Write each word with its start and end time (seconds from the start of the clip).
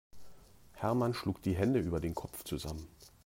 Hermann 0.73 1.13
schlug 1.13 1.43
die 1.43 1.53
Hände 1.55 1.79
über 1.79 1.99
dem 1.99 2.15
Kopf 2.15 2.43
zusammen. 2.43 2.87